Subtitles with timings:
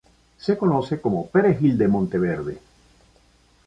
[0.39, 2.57] Se conoce como "perejil de monteverde".